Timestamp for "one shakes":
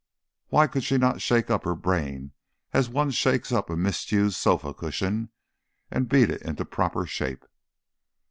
2.89-3.51